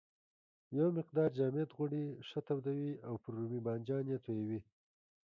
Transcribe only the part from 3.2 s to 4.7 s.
پر رومي بانجانو یې تویوي.